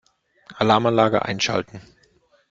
Alarmanlage 0.59 1.21
einschalten. 1.23 1.79